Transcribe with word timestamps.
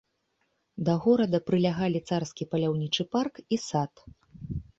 Да 0.87 0.95
горада 1.03 1.39
прылягалі 1.49 1.99
царскі 2.09 2.43
паляўнічы 2.55 3.03
парк 3.13 3.33
і 3.53 3.61
сад. 3.69 3.93